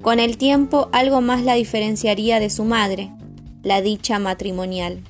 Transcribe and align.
Con 0.00 0.18
el 0.18 0.38
tiempo 0.38 0.88
algo 0.92 1.20
más 1.20 1.42
la 1.42 1.52
diferenciaría 1.52 2.40
de 2.40 2.48
su 2.48 2.64
madre, 2.64 3.10
la 3.62 3.82
dicha 3.82 4.18
matrimonial. 4.18 5.02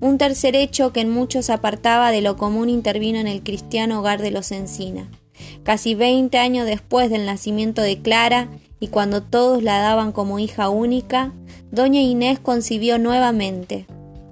Un 0.00 0.18
tercer 0.18 0.56
hecho 0.56 0.92
que 0.92 1.02
en 1.02 1.10
muchos 1.10 1.50
apartaba 1.50 2.10
de 2.10 2.20
lo 2.20 2.36
común 2.36 2.68
intervino 2.68 3.20
en 3.20 3.28
el 3.28 3.44
cristiano 3.44 4.00
hogar 4.00 4.20
de 4.20 4.32
los 4.32 4.50
Encina. 4.50 5.08
Casi 5.62 5.94
veinte 5.94 6.38
años 6.38 6.66
después 6.66 7.10
del 7.10 7.26
nacimiento 7.26 7.82
de 7.82 8.00
Clara 8.00 8.48
y 8.80 8.88
cuando 8.88 9.22
todos 9.22 9.62
la 9.62 9.78
daban 9.78 10.12
como 10.12 10.38
hija 10.38 10.68
única, 10.68 11.32
doña 11.70 12.00
Inés 12.00 12.38
concibió 12.38 12.98
nuevamente. 12.98 13.86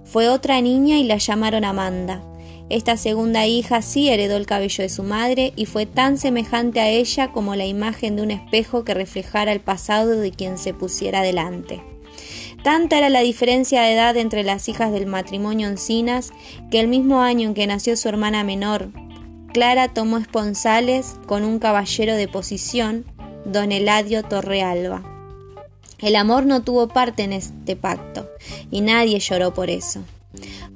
Fue 0.04 0.28
otra 0.28 0.60
niña 0.60 0.98
y 0.98 1.04
la 1.04 1.16
llamaron 1.16 1.64
Amanda. 1.64 2.22
Esta 2.70 2.96
segunda 2.96 3.46
hija 3.46 3.82
sí 3.82 4.08
heredó 4.08 4.36
el 4.36 4.46
cabello 4.46 4.82
de 4.82 4.88
su 4.88 5.02
madre 5.02 5.52
y 5.54 5.66
fue 5.66 5.86
tan 5.86 6.16
semejante 6.18 6.80
a 6.80 6.88
ella 6.88 7.30
como 7.30 7.56
la 7.56 7.66
imagen 7.66 8.16
de 8.16 8.22
un 8.22 8.30
espejo 8.30 8.84
que 8.84 8.94
reflejara 8.94 9.52
el 9.52 9.60
pasado 9.60 10.16
de 10.16 10.30
quien 10.30 10.56
se 10.56 10.72
pusiera 10.72 11.22
delante. 11.22 11.82
Tanta 12.62 12.96
era 12.96 13.10
la 13.10 13.20
diferencia 13.20 13.82
de 13.82 13.92
edad 13.92 14.16
entre 14.16 14.42
las 14.42 14.68
hijas 14.70 14.90
del 14.92 15.04
matrimonio 15.04 15.68
Encinas 15.68 16.32
que 16.70 16.80
el 16.80 16.88
mismo 16.88 17.20
año 17.20 17.48
en 17.48 17.54
que 17.54 17.66
nació 17.66 17.94
su 17.96 18.08
hermana 18.08 18.44
menor, 18.44 18.88
Clara 19.54 19.86
tomó 19.86 20.18
esponsales 20.18 21.14
con 21.26 21.44
un 21.44 21.60
caballero 21.60 22.16
de 22.16 22.26
posición, 22.26 23.04
don 23.44 23.70
Eladio 23.70 24.24
Torrealba. 24.24 25.04
El 26.00 26.16
amor 26.16 26.44
no 26.44 26.64
tuvo 26.64 26.88
parte 26.88 27.22
en 27.22 27.32
este 27.32 27.76
pacto, 27.76 28.28
y 28.72 28.80
nadie 28.80 29.20
lloró 29.20 29.54
por 29.54 29.70
eso. 29.70 30.00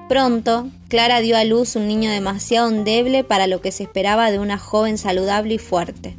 Pronto, 0.08 0.68
Clara 0.86 1.18
dio 1.20 1.36
a 1.36 1.42
luz 1.42 1.74
un 1.74 1.88
niño 1.88 2.08
demasiado 2.12 2.68
endeble 2.68 3.24
para 3.24 3.48
lo 3.48 3.60
que 3.60 3.72
se 3.72 3.82
esperaba 3.82 4.30
de 4.30 4.38
una 4.38 4.58
joven 4.58 4.96
saludable 4.96 5.54
y 5.54 5.58
fuerte. 5.58 6.16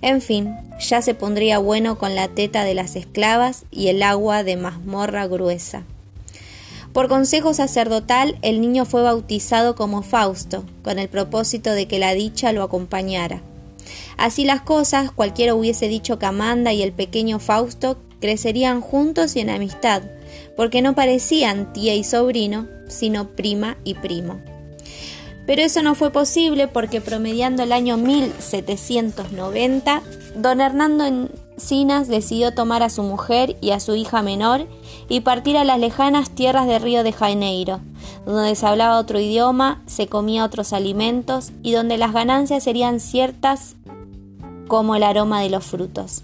En 0.00 0.22
fin, 0.22 0.56
ya 0.80 1.02
se 1.02 1.12
pondría 1.12 1.58
bueno 1.58 1.98
con 1.98 2.14
la 2.14 2.28
teta 2.28 2.64
de 2.64 2.72
las 2.72 2.96
esclavas 2.96 3.66
y 3.70 3.88
el 3.88 4.02
agua 4.02 4.44
de 4.44 4.56
mazmorra 4.56 5.26
gruesa. 5.26 5.84
Por 6.92 7.08
consejo 7.08 7.54
sacerdotal, 7.54 8.38
el 8.42 8.60
niño 8.60 8.84
fue 8.84 9.02
bautizado 9.02 9.74
como 9.74 10.02
Fausto, 10.02 10.64
con 10.82 10.98
el 10.98 11.08
propósito 11.08 11.72
de 11.72 11.86
que 11.86 11.98
la 11.98 12.14
dicha 12.14 12.52
lo 12.52 12.62
acompañara. 12.62 13.42
Así 14.16 14.44
las 14.44 14.62
cosas, 14.62 15.12
cualquiera 15.12 15.54
hubiese 15.54 15.88
dicho 15.88 16.18
que 16.18 16.26
Amanda 16.26 16.72
y 16.72 16.82
el 16.82 16.92
pequeño 16.92 17.38
Fausto 17.38 17.98
crecerían 18.20 18.80
juntos 18.80 19.36
y 19.36 19.40
en 19.40 19.50
amistad, 19.50 20.02
porque 20.56 20.82
no 20.82 20.94
parecían 20.94 21.72
tía 21.72 21.94
y 21.94 22.04
sobrino, 22.04 22.66
sino 22.88 23.28
prima 23.28 23.76
y 23.84 23.94
primo. 23.94 24.40
Pero 25.46 25.62
eso 25.62 25.82
no 25.82 25.94
fue 25.94 26.10
posible 26.10 26.68
porque 26.68 27.00
promediando 27.00 27.62
el 27.62 27.72
año 27.72 27.96
1790, 27.96 30.02
don 30.36 30.60
Hernando 30.60 31.28
Encinas 31.58 32.06
decidió 32.06 32.54
tomar 32.54 32.84
a 32.84 32.88
su 32.88 33.02
mujer 33.02 33.56
y 33.60 33.72
a 33.72 33.80
su 33.80 33.96
hija 33.96 34.22
menor 34.22 34.68
y 35.08 35.22
partir 35.22 35.56
a 35.56 35.64
las 35.64 35.80
lejanas 35.80 36.30
tierras 36.30 36.68
de 36.68 36.78
Río 36.78 37.02
de 37.02 37.10
Janeiro, 37.10 37.80
donde 38.24 38.54
se 38.54 38.64
hablaba 38.64 39.00
otro 39.00 39.18
idioma, 39.18 39.82
se 39.86 40.06
comía 40.06 40.44
otros 40.44 40.72
alimentos 40.72 41.50
y 41.64 41.72
donde 41.72 41.98
las 41.98 42.12
ganancias 42.12 42.62
serían 42.62 43.00
ciertas 43.00 43.74
como 44.68 44.94
el 44.94 45.02
aroma 45.02 45.40
de 45.40 45.50
los 45.50 45.64
frutos. 45.64 46.22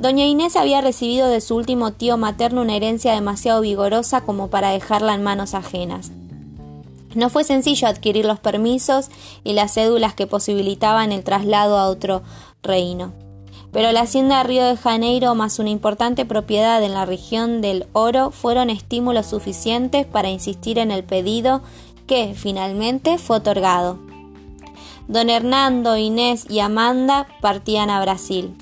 Doña 0.00 0.26
Inés 0.26 0.54
había 0.54 0.80
recibido 0.80 1.26
de 1.26 1.40
su 1.40 1.56
último 1.56 1.94
tío 1.94 2.16
materno 2.16 2.62
una 2.62 2.76
herencia 2.76 3.14
demasiado 3.14 3.62
vigorosa 3.62 4.20
como 4.20 4.48
para 4.48 4.70
dejarla 4.70 5.14
en 5.14 5.24
manos 5.24 5.54
ajenas. 5.54 6.12
No 7.16 7.30
fue 7.30 7.42
sencillo 7.42 7.88
adquirir 7.88 8.24
los 8.24 8.38
permisos 8.38 9.08
y 9.42 9.54
las 9.54 9.74
cédulas 9.74 10.14
que 10.14 10.28
posibilitaban 10.28 11.10
el 11.10 11.24
traslado 11.24 11.78
a 11.78 11.88
otro 11.88 12.22
reino 12.62 13.25
pero 13.76 13.92
la 13.92 14.00
hacienda 14.00 14.38
de 14.38 14.44
Río 14.44 14.64
de 14.64 14.78
Janeiro 14.78 15.34
más 15.34 15.58
una 15.58 15.68
importante 15.68 16.24
propiedad 16.24 16.82
en 16.82 16.94
la 16.94 17.04
región 17.04 17.60
del 17.60 17.86
oro 17.92 18.30
fueron 18.30 18.70
estímulos 18.70 19.26
suficientes 19.26 20.06
para 20.06 20.30
insistir 20.30 20.78
en 20.78 20.90
el 20.90 21.04
pedido 21.04 21.60
que 22.06 22.32
finalmente 22.34 23.18
fue 23.18 23.36
otorgado. 23.36 23.98
Don 25.08 25.28
Hernando, 25.28 25.98
Inés 25.98 26.46
y 26.48 26.60
Amanda 26.60 27.26
partían 27.42 27.90
a 27.90 28.00
Brasil. 28.00 28.56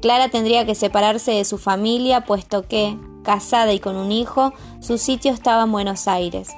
Clara 0.00 0.28
tendría 0.28 0.64
que 0.64 0.76
separarse 0.76 1.32
de 1.32 1.44
su 1.44 1.58
familia 1.58 2.20
puesto 2.20 2.68
que, 2.68 2.96
casada 3.24 3.72
y 3.72 3.80
con 3.80 3.96
un 3.96 4.12
hijo, 4.12 4.52
su 4.78 4.96
sitio 4.96 5.32
estaba 5.32 5.64
en 5.64 5.72
Buenos 5.72 6.06
Aires. 6.06 6.50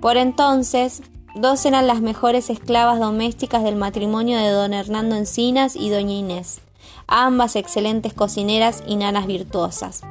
Por 0.00 0.16
entonces, 0.16 1.00
dos 1.36 1.64
eran 1.64 1.86
las 1.86 2.00
mejores 2.00 2.50
esclavas 2.50 2.98
domésticas 2.98 3.62
del 3.62 3.76
matrimonio 3.76 4.36
de 4.36 4.50
don 4.50 4.74
Hernando 4.74 5.14
Encinas 5.14 5.76
y 5.76 5.90
doña 5.90 6.14
Inés 6.14 6.60
ambas 7.06 7.56
excelentes 7.56 8.14
cocineras 8.14 8.82
y 8.86 8.96
nanas 8.96 9.26
virtuosas. 9.26 10.02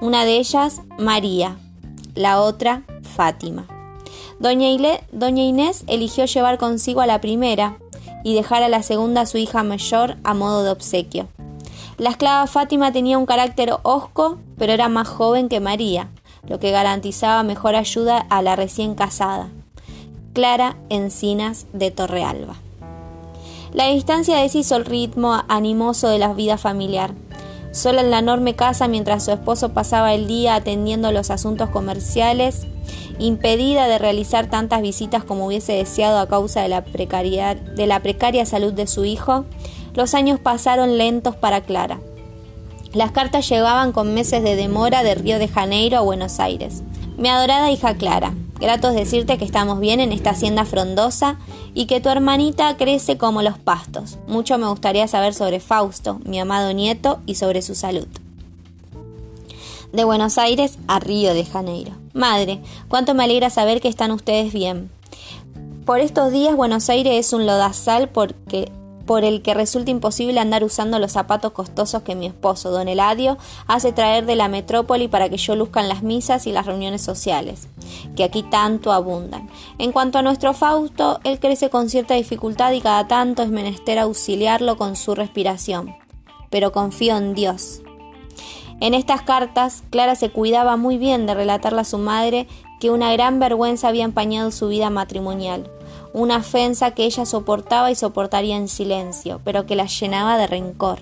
Una 0.00 0.24
de 0.24 0.38
ellas, 0.38 0.82
María, 0.98 1.56
la 2.14 2.40
otra, 2.40 2.82
Fátima. 3.16 3.66
Doña, 4.38 4.68
Inés 4.68 5.84
eligió 5.86 6.26
llevar 6.26 6.58
consigo 6.58 7.00
a 7.00 7.06
la 7.06 7.20
primera 7.20 7.78
y 8.22 8.34
dejar 8.34 8.62
a 8.62 8.68
la 8.68 8.82
segunda 8.82 9.22
a 9.22 9.26
su 9.26 9.38
hija 9.38 9.62
mayor 9.62 10.16
a 10.24 10.34
modo 10.34 10.62
de 10.62 10.70
obsequio. 10.70 11.28
La 11.96 12.10
esclava 12.10 12.46
Fátima 12.46 12.92
tenía 12.92 13.16
un 13.16 13.24
carácter 13.24 13.72
hosco, 13.82 14.38
pero 14.58 14.72
era 14.72 14.88
más 14.88 15.08
joven 15.08 15.48
que 15.48 15.60
María, 15.60 16.10
lo 16.46 16.58
que 16.58 16.70
garantizaba 16.70 17.42
mejor 17.42 17.74
ayuda 17.74 18.18
a 18.18 18.42
la 18.42 18.56
recién 18.56 18.94
casada. 18.94 19.48
Clara 20.34 20.76
Encinas 20.90 21.66
de 21.72 21.90
Torrealba. 21.90 22.56
La 23.72 23.88
distancia 23.88 24.38
deshizo 24.38 24.76
el 24.76 24.84
ritmo 24.84 25.42
animoso 25.48 26.08
de 26.08 26.18
la 26.18 26.32
vida 26.32 26.56
familiar. 26.56 27.12
Sola 27.72 28.00
en 28.00 28.10
la 28.10 28.20
enorme 28.20 28.54
casa 28.54 28.88
mientras 28.88 29.24
su 29.24 29.32
esposo 29.32 29.70
pasaba 29.70 30.14
el 30.14 30.26
día 30.26 30.54
atendiendo 30.54 31.12
los 31.12 31.30
asuntos 31.30 31.68
comerciales, 31.68 32.66
impedida 33.18 33.86
de 33.88 33.98
realizar 33.98 34.46
tantas 34.46 34.80
visitas 34.80 35.24
como 35.24 35.46
hubiese 35.46 35.72
deseado 35.72 36.18
a 36.18 36.28
causa 36.28 36.62
de 36.62 36.68
la, 36.68 36.80
de 36.80 37.86
la 37.86 38.00
precaria 38.00 38.46
salud 38.46 38.72
de 38.72 38.86
su 38.86 39.04
hijo, 39.04 39.44
los 39.94 40.14
años 40.14 40.40
pasaron 40.40 40.96
lentos 40.96 41.36
para 41.36 41.62
Clara. 41.62 42.00
Las 42.92 43.10
cartas 43.10 43.48
llegaban 43.48 43.92
con 43.92 44.14
meses 44.14 44.42
de 44.42 44.56
demora 44.56 45.02
de 45.02 45.14
Río 45.14 45.38
de 45.38 45.48
Janeiro 45.48 45.98
a 45.98 46.02
Buenos 46.02 46.40
Aires. 46.40 46.82
Mi 47.16 47.30
adorada 47.30 47.70
hija 47.70 47.94
Clara, 47.94 48.34
gratos 48.60 48.92
decirte 48.92 49.38
que 49.38 49.46
estamos 49.46 49.80
bien 49.80 50.00
en 50.00 50.12
esta 50.12 50.30
hacienda 50.30 50.66
frondosa 50.66 51.38
y 51.72 51.86
que 51.86 51.98
tu 51.98 52.10
hermanita 52.10 52.76
crece 52.76 53.16
como 53.16 53.40
los 53.40 53.56
pastos. 53.58 54.18
Mucho 54.26 54.58
me 54.58 54.68
gustaría 54.68 55.08
saber 55.08 55.32
sobre 55.32 55.58
Fausto, 55.58 56.20
mi 56.24 56.38
amado 56.38 56.74
nieto, 56.74 57.20
y 57.24 57.36
sobre 57.36 57.62
su 57.62 57.74
salud. 57.74 58.06
De 59.94 60.04
Buenos 60.04 60.36
Aires 60.36 60.78
a 60.88 60.98
Río 60.98 61.32
de 61.32 61.46
Janeiro. 61.46 61.92
Madre, 62.12 62.60
cuánto 62.88 63.14
me 63.14 63.24
alegra 63.24 63.48
saber 63.48 63.80
que 63.80 63.88
están 63.88 64.10
ustedes 64.10 64.52
bien. 64.52 64.90
Por 65.86 66.00
estos 66.00 66.32
días 66.32 66.54
Buenos 66.54 66.90
Aires 66.90 67.14
es 67.14 67.32
un 67.32 67.46
lodazal 67.46 68.10
porque 68.10 68.70
por 69.06 69.24
el 69.24 69.40
que 69.40 69.54
resulta 69.54 69.90
imposible 69.90 70.40
andar 70.40 70.64
usando 70.64 70.98
los 70.98 71.12
zapatos 71.12 71.52
costosos 71.52 72.02
que 72.02 72.14
mi 72.14 72.26
esposo, 72.26 72.70
don 72.70 72.88
Eladio, 72.88 73.38
hace 73.66 73.92
traer 73.92 74.26
de 74.26 74.36
la 74.36 74.48
metrópoli 74.48 75.08
para 75.08 75.28
que 75.28 75.36
yo 75.36 75.56
luzca 75.56 75.80
en 75.80 75.88
las 75.88 76.02
misas 76.02 76.46
y 76.46 76.52
las 76.52 76.66
reuniones 76.66 77.02
sociales, 77.02 77.68
que 78.16 78.24
aquí 78.24 78.42
tanto 78.42 78.92
abundan. 78.92 79.48
En 79.78 79.92
cuanto 79.92 80.18
a 80.18 80.22
nuestro 80.22 80.52
Fausto, 80.52 81.20
él 81.24 81.38
crece 81.38 81.70
con 81.70 81.88
cierta 81.88 82.14
dificultad 82.14 82.72
y 82.72 82.80
cada 82.80 83.06
tanto 83.06 83.42
es 83.42 83.48
menester 83.48 83.98
auxiliarlo 83.98 84.76
con 84.76 84.96
su 84.96 85.14
respiración. 85.14 85.94
Pero 86.50 86.72
confío 86.72 87.16
en 87.16 87.34
Dios. 87.34 87.82
En 88.80 88.92
estas 88.92 89.22
cartas, 89.22 89.84
Clara 89.90 90.16
se 90.16 90.30
cuidaba 90.30 90.76
muy 90.76 90.98
bien 90.98 91.26
de 91.26 91.34
relatarle 91.34 91.80
a 91.80 91.84
su 91.84 91.96
madre 91.96 92.46
que 92.78 92.90
una 92.90 93.10
gran 93.12 93.38
vergüenza 93.38 93.88
había 93.88 94.04
empañado 94.04 94.50
su 94.50 94.68
vida 94.68 94.90
matrimonial, 94.90 95.70
una 96.16 96.38
ofensa 96.38 96.92
que 96.92 97.04
ella 97.04 97.26
soportaba 97.26 97.90
y 97.90 97.94
soportaría 97.94 98.56
en 98.56 98.68
silencio, 98.68 99.42
pero 99.44 99.66
que 99.66 99.76
la 99.76 99.84
llenaba 99.84 100.38
de 100.38 100.46
rencor. 100.46 101.00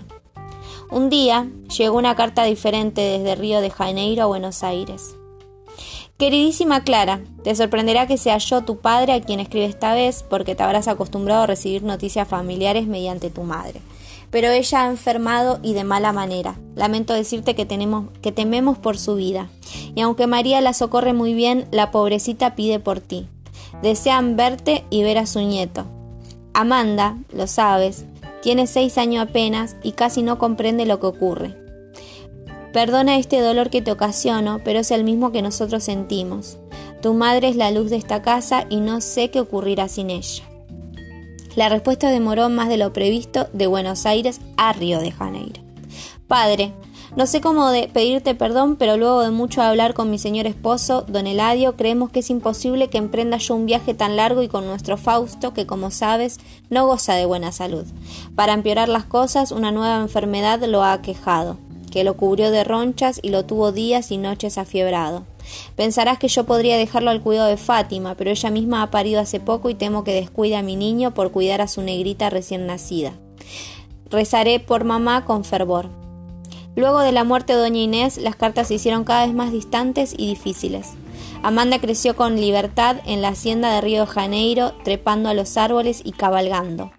Un 0.91 1.09
día 1.09 1.49
llegó 1.79 1.97
una 1.99 2.17
carta 2.17 2.43
diferente 2.43 3.01
desde 3.01 3.37
Río 3.37 3.61
de 3.61 3.71
Janeiro 3.71 4.25
a 4.25 4.27
Buenos 4.27 4.65
Aires. 4.65 5.15
Queridísima 6.19 6.83
Clara, 6.83 7.21
te 7.45 7.55
sorprenderá 7.55 8.09
que 8.09 8.19
sea 8.19 8.39
yo 8.39 8.63
tu 8.63 8.79
padre 8.79 9.13
a 9.13 9.21
quien 9.21 9.39
escribe 9.39 9.67
esta 9.67 9.95
vez, 9.95 10.25
porque 10.29 10.57
te 10.57 10.65
habrás 10.65 10.89
acostumbrado 10.89 11.45
a 11.45 11.47
recibir 11.47 11.85
noticias 11.85 12.27
familiares 12.27 12.89
mediante 12.89 13.31
tu 13.31 13.45
madre. 13.45 13.81
Pero 14.33 14.49
ella 14.49 14.83
ha 14.83 14.91
enfermado 14.91 15.61
y 15.63 15.75
de 15.75 15.85
mala 15.85 16.13
manera. 16.13 16.57
Lamento 16.75 17.15
decirte 17.15 17.55
que, 17.55 17.67
tenemos, 17.67 18.07
que 18.21 18.33
tememos 18.33 18.79
por 18.79 18.99
su 18.99 19.15
vida. 19.15 19.49
Y 19.95 20.01
aunque 20.01 20.27
María 20.27 20.61
la 20.61 20.73
socorre 20.73 21.13
muy 21.13 21.35
bien, 21.35 21.69
la 21.71 21.93
pobrecita 21.93 22.57
pide 22.57 22.81
por 22.81 22.99
ti 22.99 23.29
desean 23.85 24.35
verte 24.35 24.83
y 24.89 25.03
ver 25.03 25.19
a 25.19 25.27
su 25.27 25.41
nieto. 25.41 25.85
Amanda, 26.55 27.19
lo 27.31 27.47
sabes, 27.47 28.07
tiene 28.43 28.67
seis 28.67 28.97
años 28.97 29.29
apenas 29.29 29.77
y 29.83 29.93
casi 29.93 30.23
no 30.23 30.39
comprende 30.39 30.87
lo 30.87 31.01
que 31.01 31.07
ocurre. 31.07 31.55
Perdona 32.73 33.19
este 33.19 33.41
dolor 33.41 33.69
que 33.69 33.83
te 33.83 33.93
ocasiono, 33.93 34.61
pero 34.65 34.79
es 34.79 34.91
el 34.91 35.05
mismo 35.05 35.33
que 35.33 35.43
nosotros 35.43 35.85
sentimos. 35.85 36.59
Tu 37.03 37.13
madre 37.13 37.49
es 37.49 37.57
la 37.57 37.71
luz 37.71 37.91
de 37.91 37.97
esta 37.97 38.23
casa 38.23 38.65
y 38.71 38.77
no 38.77 39.03
sé 39.03 39.31
qué 39.31 39.41
ocurrirá 39.41 39.87
sin 39.87 40.09
ella. 40.09 40.45
La 41.55 41.69
respuesta 41.69 42.11
demoró 42.11 42.49
más 42.49 42.71
de 42.71 42.79
lo 42.79 42.93
previsto 42.93 43.49
de 43.53 43.67
Buenos 43.67 44.07
Aires 44.07 44.41
a 44.57 44.73
Río 44.73 44.99
de 45.01 45.13
Janeiro. 45.13 45.61
Padre, 46.27 46.73
no 47.17 47.27
sé 47.27 47.41
cómo 47.41 47.71
de 47.71 47.89
pedirte 47.89 48.35
perdón, 48.35 48.75
pero 48.77 48.97
luego 48.97 49.23
de 49.23 49.31
mucho 49.31 49.63
hablar 49.63 49.95
con 49.95 50.11
mi 50.11 50.19
señor 50.19 50.47
esposo, 50.47 51.03
don 51.07 51.29
Eladio, 51.29 51.77
creemos 51.77 52.11
que 52.11 52.21
es 52.21 52.31
imposible 52.31 52.89
que 52.89 52.99
emprenda 52.99 53.37
yo 53.37 53.55
un 53.55 53.67
viaje 53.67 53.95
tan 53.95 54.17
largo 54.17 54.43
y 54.43 54.49
con 54.49 54.67
nuestro 54.67 54.97
Fausto, 54.97 55.55
que 55.55 55.65
como 55.65 55.93
sabes, 55.93 56.39
no 56.71 56.87
goza 56.87 57.15
de 57.15 57.25
buena 57.25 57.53
salud. 57.53 57.85
Para 58.35 58.53
empeorar 58.53 58.89
las 58.89 59.05
cosas, 59.05 59.53
una 59.53 59.71
nueva 59.71 60.01
enfermedad 60.01 60.61
lo 60.65 60.83
ha 60.83 60.93
aquejado, 60.93 61.57
que 61.93 62.03
lo 62.03 62.17
cubrió 62.17 62.51
de 62.51 62.65
ronchas 62.65 63.21
y 63.23 63.29
lo 63.29 63.45
tuvo 63.45 63.71
días 63.71 64.11
y 64.11 64.19
noches 64.19 64.59
afiebrado. 64.59 65.25
Pensarás 65.77 66.19
que 66.19 66.27
yo 66.27 66.45
podría 66.45 66.77
dejarlo 66.77 67.11
al 67.11 67.23
cuidado 67.23 67.49
de 67.49 67.57
Fátima, 67.57 68.17
pero 68.17 68.31
ella 68.31 68.51
misma 68.51 68.83
ha 68.83 68.91
parido 68.91 69.21
hace 69.21 69.39
poco 69.39 69.71
y 69.71 69.75
temo 69.75 70.03
que 70.03 70.13
descuide 70.15 70.57
a 70.57 70.63
mi 70.63 70.75
niño 70.75 71.15
por 71.15 71.31
cuidar 71.31 71.61
a 71.61 71.69
su 71.69 71.83
negrita 71.83 72.29
recién 72.29 72.67
nacida. 72.67 73.13
Rezaré 74.11 74.59
por 74.59 74.83
mamá 74.83 75.25
con 75.25 75.45
fervor. 75.45 76.04
Luego 76.77 77.01
de 77.01 77.13
la 77.13 77.23
muerte 77.23 77.55
de 77.55 77.61
doña 77.61 77.81
Inés, 77.81 78.19
las 78.19 78.35
cartas 78.35 78.69
se 78.69 78.75
hicieron 78.75 79.05
cada 79.05 79.27
vez 79.27 79.35
más 79.35 79.53
distantes 79.53 80.15
y 80.17 80.27
difíciles. 80.27 80.95
Amanda 81.43 81.79
creció 81.79 82.17
con 82.17 82.41
libertad 82.41 82.97
en 83.07 83.23
la 83.23 83.29
hacienda 83.29 83.73
de 83.73 83.81
Río 83.81 84.01
de 84.01 84.07
Janeiro, 84.07 84.73
trepando 84.83 85.29
a 85.29 85.35
los 85.35 85.57
árboles 85.57 86.01
y 86.05 86.13
cabalgando. 86.13 86.91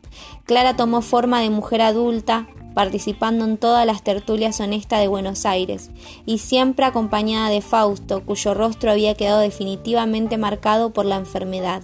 Clara 0.46 0.78
tomó 0.78 1.02
forma 1.02 1.42
de 1.42 1.50
mujer 1.50 1.82
adulta, 1.82 2.48
participando 2.74 3.44
en 3.44 3.58
todas 3.58 3.86
las 3.86 4.02
tertulias 4.02 4.60
honestas 4.60 5.02
de 5.02 5.08
Buenos 5.08 5.46
Aires, 5.46 5.90
y 6.26 6.38
siempre 6.38 6.86
acompañada 6.86 7.50
de 7.50 7.62
Fausto, 7.62 8.24
cuyo 8.24 8.54
rostro 8.54 8.92
había 8.92 9.16
quedado 9.16 9.40
definitivamente 9.40 10.38
marcado 10.38 10.92
por 10.92 11.06
la 11.06 11.18
enfermedad, 11.18 11.82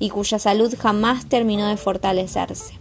y 0.00 0.10
cuya 0.10 0.40
salud 0.40 0.74
jamás 0.76 1.26
terminó 1.26 1.68
de 1.68 1.76
fortalecerse. 1.76 2.79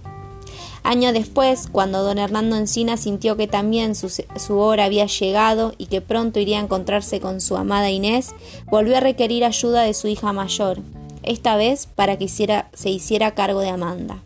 Año 0.83 1.13
después, 1.13 1.67
cuando 1.71 2.03
don 2.03 2.17
Hernando 2.17 2.55
Encina 2.55 2.97
sintió 2.97 3.35
que 3.35 3.47
también 3.47 3.95
su, 3.95 4.57
hora 4.57 4.85
había 4.85 5.05
llegado 5.05 5.73
y 5.77 5.87
que 5.87 6.01
pronto 6.01 6.39
iría 6.39 6.59
a 6.59 6.63
encontrarse 6.63 7.19
con 7.19 7.41
su 7.41 7.57
amada 7.57 7.89
Inés, 7.89 8.33
volvió 8.65 8.97
a 8.97 9.01
requerir 9.01 9.43
ayuda 9.43 9.83
de 9.83 9.93
su 9.93 10.07
hija 10.07 10.33
mayor, 10.33 10.79
esta 11.23 11.57
vez 11.57 11.87
para 11.87 12.17
que 12.17 12.27
se 12.27 12.89
hiciera 12.89 13.35
cargo 13.35 13.59
de 13.59 13.69
Amanda. 13.69 14.23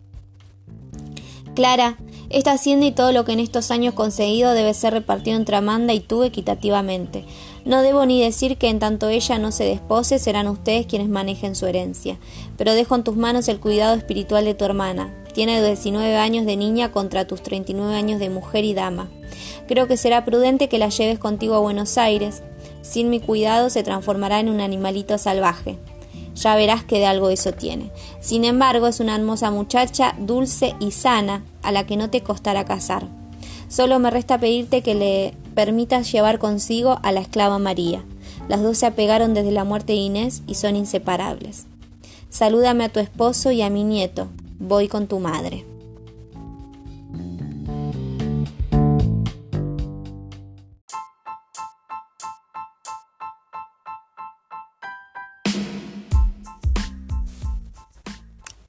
Clara, 1.54 1.98
esta 2.30 2.52
hacienda 2.52 2.86
y 2.86 2.92
todo 2.92 3.12
lo 3.12 3.24
que 3.24 3.32
en 3.32 3.40
estos 3.40 3.70
años 3.70 3.94
conseguido 3.94 4.52
debe 4.52 4.74
ser 4.74 4.92
repartido 4.92 5.36
entre 5.36 5.56
Amanda 5.56 5.92
y 5.92 6.00
tú 6.00 6.24
equitativamente. 6.24 7.24
No 7.64 7.80
debo 7.80 8.06
ni 8.06 8.20
decir 8.20 8.58
que 8.58 8.68
en 8.68 8.78
tanto 8.78 9.08
ella 9.08 9.38
no 9.38 9.52
se 9.52 9.64
despose, 9.64 10.18
serán 10.18 10.48
ustedes 10.48 10.86
quienes 10.86 11.08
manejen 11.08 11.54
su 11.54 11.66
herencia. 11.66 12.18
Pero 12.56 12.74
dejo 12.74 12.94
en 12.96 13.04
tus 13.04 13.16
manos 13.16 13.48
el 13.48 13.60
cuidado 13.60 13.94
espiritual 13.94 14.44
de 14.44 14.54
tu 14.54 14.64
hermana. 14.64 15.14
Tiene 15.34 15.60
19 15.60 16.16
años 16.16 16.46
de 16.46 16.56
niña 16.56 16.92
contra 16.92 17.26
tus 17.26 17.42
39 17.42 17.96
años 17.96 18.20
de 18.20 18.30
mujer 18.30 18.64
y 18.64 18.72
dama. 18.72 19.10
Creo 19.66 19.88
que 19.88 19.96
será 19.96 20.24
prudente 20.24 20.68
que 20.68 20.78
la 20.78 20.90
lleves 20.90 21.18
contigo 21.18 21.56
a 21.56 21.58
Buenos 21.58 21.98
Aires. 21.98 22.44
Sin 22.82 23.10
mi 23.10 23.18
cuidado 23.18 23.68
se 23.68 23.82
transformará 23.82 24.38
en 24.38 24.48
un 24.48 24.60
animalito 24.60 25.18
salvaje. 25.18 25.76
Ya 26.36 26.54
verás 26.54 26.84
que 26.84 26.98
de 26.98 27.06
algo 27.06 27.30
eso 27.30 27.50
tiene. 27.50 27.90
Sin 28.20 28.44
embargo, 28.44 28.86
es 28.86 29.00
una 29.00 29.16
hermosa 29.16 29.50
muchacha, 29.50 30.14
dulce 30.18 30.76
y 30.78 30.92
sana, 30.92 31.42
a 31.62 31.72
la 31.72 31.84
que 31.84 31.96
no 31.96 32.10
te 32.10 32.22
costará 32.22 32.64
casar. 32.64 33.08
Solo 33.66 33.98
me 33.98 34.12
resta 34.12 34.38
pedirte 34.38 34.82
que 34.82 34.94
le 34.94 35.34
permitas 35.56 36.12
llevar 36.12 36.38
consigo 36.38 37.00
a 37.02 37.10
la 37.10 37.20
esclava 37.20 37.58
María. 37.58 38.04
Las 38.48 38.62
dos 38.62 38.78
se 38.78 38.86
apegaron 38.86 39.34
desde 39.34 39.50
la 39.50 39.64
muerte 39.64 39.94
de 39.94 39.98
Inés 39.98 40.42
y 40.46 40.54
son 40.54 40.76
inseparables. 40.76 41.66
Salúdame 42.30 42.84
a 42.84 42.88
tu 42.88 43.00
esposo 43.00 43.50
y 43.50 43.62
a 43.62 43.70
mi 43.70 43.82
nieto, 43.82 44.28
voy 44.58 44.88
con 44.88 45.06
tu 45.06 45.18
madre. 45.18 45.64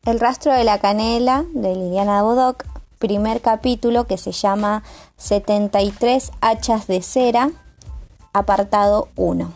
El 0.06 0.20
rastro 0.20 0.54
de 0.54 0.64
la 0.64 0.78
canela 0.78 1.46
de 1.54 1.74
Liliana 1.74 2.22
Bodoc, 2.22 2.64
primer 3.00 3.42
capítulo 3.42 4.06
que 4.06 4.20
se 4.20 4.32
llama 4.32 4.84
73 5.18 6.32
hachas 6.42 6.86
de 6.86 7.02
cera, 7.02 7.50
apartado 8.32 9.10
1. 9.16 9.52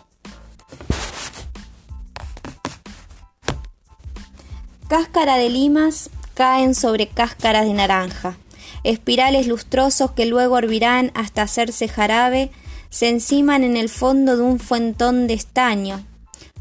Cáscara 4.87 5.35
de 5.35 5.49
limas 5.49 6.09
caen 6.39 6.73
sobre 6.73 7.09
cáscaras 7.09 7.65
de 7.65 7.73
naranja. 7.73 8.37
Espirales 8.85 9.45
lustrosos 9.45 10.11
que 10.11 10.25
luego 10.25 10.57
hervirán 10.57 11.11
hasta 11.13 11.41
hacerse 11.41 11.89
jarabe 11.89 12.49
se 12.89 13.09
enciman 13.09 13.65
en 13.65 13.75
el 13.75 13.89
fondo 13.89 14.37
de 14.37 14.43
un 14.43 14.57
fuentón 14.57 15.27
de 15.27 15.33
estaño. 15.33 16.01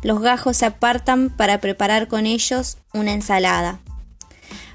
Los 0.02 0.20
gajos 0.20 0.56
se 0.56 0.66
apartan 0.66 1.30
para 1.30 1.60
preparar 1.60 2.08
con 2.08 2.26
ellos 2.26 2.78
una 2.92 3.12
ensalada. 3.12 3.78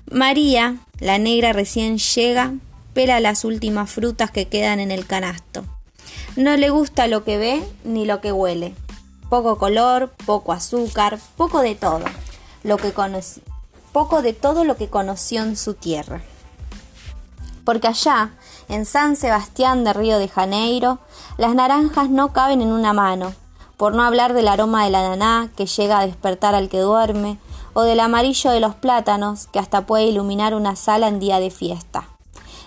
María, 0.10 0.78
la 1.02 1.18
negra 1.18 1.52
recién 1.52 1.98
llega, 1.98 2.54
pela 2.94 3.20
las 3.20 3.44
últimas 3.44 3.92
frutas 3.92 4.32
que 4.32 4.48
quedan 4.48 4.80
en 4.80 4.90
el 4.90 5.06
canasto. 5.06 5.66
No 6.38 6.56
le 6.56 6.70
gusta 6.70 7.10
lo 7.10 7.26
que 7.26 7.38
ve 7.38 7.62
ni 7.84 8.06
lo 8.06 8.22
que 8.22 8.32
huele. 8.32 8.74
Poco 9.30 9.58
color, 9.58 10.14
poco 10.26 10.54
azúcar, 10.54 11.20
poco 11.36 11.60
de 11.60 11.76
todo. 11.76 12.06
Lo 12.64 12.78
que 12.78 12.94
poco 13.94 14.22
de 14.22 14.34
todo 14.34 14.66
lo 14.66 14.76
que 14.76 14.90
conoció 14.90 15.44
en 15.44 15.56
su 15.56 15.76
tierra. 15.76 16.22
Porque 17.64 17.88
allá, 17.88 18.32
en 18.68 18.86
San 18.86 19.16
Sebastián 19.16 19.86
de 19.86 19.94
Río 19.94 20.20
de 20.20 20.28
Janeiro, 20.28 21.00
las 21.38 21.56
naranjas 21.56 22.10
no 22.10 22.34
caben 22.34 22.62
en 22.62 22.74
una 22.74 22.92
mano, 22.92 23.34
por 23.78 23.96
no 23.96 24.04
hablar 24.04 24.34
del 24.34 24.50
aroma 24.50 24.84
de 24.84 24.92
la 24.92 25.08
naná 25.08 25.50
que 25.56 25.66
llega 25.66 26.00
a 26.00 26.06
despertar 26.06 26.56
al 26.56 26.68
que 26.68 26.80
duerme, 26.80 27.38
o 27.74 27.84
del 27.84 28.02
amarillo 28.02 28.52
de 28.52 28.60
los 28.60 28.76
plátanos 28.76 29.48
que 29.48 29.60
hasta 29.60 29.86
puede 29.86 30.06
iluminar 30.06 30.54
una 30.54 30.76
sala 30.76 31.08
en 31.08 31.20
día 31.20 31.40
de 31.40 31.50
fiesta. 31.50 32.10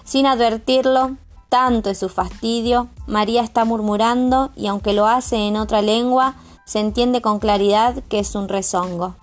Sin 0.04 0.26
advertirlo, 0.26 1.16
Tanto 1.48 1.90
es 1.90 1.98
su 1.98 2.08
fastidio, 2.08 2.88
María 3.06 3.42
está 3.42 3.64
murmurando 3.64 4.50
y 4.56 4.66
aunque 4.66 4.92
lo 4.92 5.06
hace 5.06 5.36
en 5.46 5.56
otra 5.56 5.80
lengua, 5.80 6.34
se 6.64 6.80
entiende 6.80 7.22
con 7.22 7.38
claridad 7.38 8.02
que 8.08 8.18
es 8.18 8.34
un 8.34 8.48
rezongo. 8.48 9.14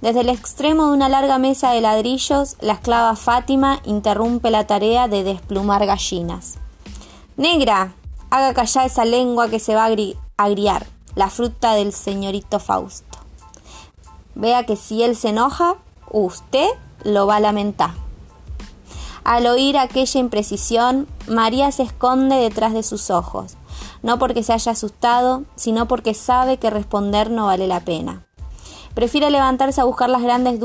Desde 0.00 0.20
el 0.20 0.28
extremo 0.28 0.86
de 0.86 0.92
una 0.92 1.08
larga 1.08 1.38
mesa 1.38 1.70
de 1.70 1.80
ladrillos, 1.80 2.56
la 2.60 2.74
esclava 2.74 3.16
Fátima 3.16 3.80
interrumpe 3.84 4.50
la 4.50 4.66
tarea 4.66 5.08
de 5.08 5.24
desplumar 5.24 5.86
gallinas. 5.86 6.58
Negra, 7.36 7.94
haga 8.30 8.52
callar 8.52 8.86
esa 8.86 9.04
lengua 9.04 9.48
que 9.48 9.58
se 9.58 9.74
va 9.74 9.86
a 9.86 10.44
agriar, 10.44 10.86
la 11.14 11.30
fruta 11.30 11.74
del 11.74 11.92
señorito 11.92 12.60
Fausto. 12.60 13.18
Vea 14.34 14.66
que 14.66 14.76
si 14.76 15.02
él 15.02 15.16
se 15.16 15.30
enoja, 15.30 15.76
usted 16.10 16.68
lo 17.02 17.26
va 17.26 17.36
a 17.36 17.40
lamentar. 17.40 17.90
Al 19.24 19.46
oír 19.46 19.78
aquella 19.78 20.20
imprecisión, 20.20 21.08
María 21.26 21.72
se 21.72 21.82
esconde 21.82 22.36
detrás 22.36 22.74
de 22.74 22.82
sus 22.82 23.10
ojos, 23.10 23.56
no 24.02 24.18
porque 24.18 24.42
se 24.42 24.52
haya 24.52 24.72
asustado, 24.72 25.44
sino 25.56 25.88
porque 25.88 26.14
sabe 26.14 26.58
que 26.58 26.70
responder 26.70 27.30
no 27.30 27.46
vale 27.46 27.66
la 27.66 27.80
pena. 27.80 28.26
Prefiere 28.96 29.30
levantarse 29.30 29.82
a 29.82 29.84
buscar 29.84 30.08
las, 30.08 30.22
grandes 30.22 30.58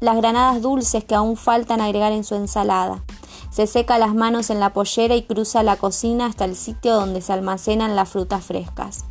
las 0.00 0.16
granadas 0.18 0.60
dulces 0.60 1.02
que 1.02 1.14
aún 1.14 1.38
faltan 1.38 1.80
agregar 1.80 2.12
en 2.12 2.24
su 2.24 2.34
ensalada. 2.34 3.02
Se 3.50 3.66
seca 3.66 3.98
las 3.98 4.14
manos 4.14 4.50
en 4.50 4.60
la 4.60 4.74
pollera 4.74 5.14
y 5.14 5.22
cruza 5.22 5.62
la 5.62 5.76
cocina 5.76 6.26
hasta 6.26 6.44
el 6.44 6.56
sitio 6.56 6.94
donde 6.94 7.22
se 7.22 7.32
almacenan 7.32 7.96
las 7.96 8.10
frutas 8.10 8.44
frescas. 8.44 9.06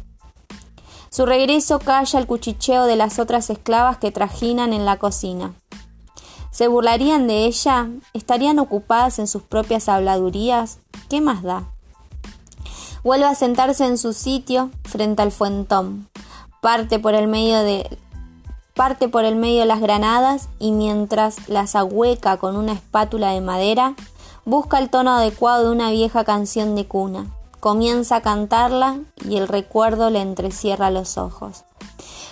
Su 1.10 1.26
regreso 1.26 1.80
calla 1.80 2.20
el 2.20 2.28
cuchicheo 2.28 2.86
de 2.86 2.96
las 2.96 3.18
otras 3.18 3.50
esclavas 3.50 3.98
que 3.98 4.12
trajinan 4.12 4.72
en 4.72 4.86
la 4.86 4.98
cocina. 4.98 5.56
¿Se 6.52 6.68
burlarían 6.68 7.26
de 7.26 7.46
ella? 7.46 7.90
¿Estarían 8.14 8.60
ocupadas 8.60 9.18
en 9.18 9.26
sus 9.26 9.42
propias 9.42 9.90
habladurías? 9.90 10.78
¿Qué 11.10 11.22
más 11.22 11.42
da? 11.42 11.64
Vuelve 13.04 13.26
a 13.26 13.34
sentarse 13.34 13.88
en 13.88 13.98
su 13.98 14.14
sitio 14.14 14.70
frente 14.84 15.24
al 15.24 15.32
fuentón. 15.32 16.08
Parte 16.62 17.00
por 17.00 17.16
el 17.16 17.28
medio 17.28 17.64
de 17.64 17.98
parte 18.80 19.10
por 19.10 19.26
el 19.26 19.36
medio 19.36 19.60
de 19.60 19.66
las 19.66 19.82
granadas 19.82 20.48
y 20.58 20.72
mientras 20.72 21.50
las 21.50 21.76
ahueca 21.76 22.38
con 22.38 22.56
una 22.56 22.72
espátula 22.72 23.32
de 23.32 23.42
madera, 23.42 23.94
busca 24.46 24.80
el 24.80 24.90
tono 24.90 25.18
adecuado 25.18 25.66
de 25.66 25.76
una 25.76 25.92
vieja 25.92 26.24
canción 26.24 26.76
de 26.76 26.88
cuna. 26.88 27.26
Comienza 27.60 28.16
a 28.16 28.22
cantarla 28.22 29.00
y 29.28 29.36
el 29.36 29.50
recuerdo 29.50 30.10
le 30.10 30.22
entrecierra 30.22 30.92
los 30.92 31.18
ojos. 31.18 31.66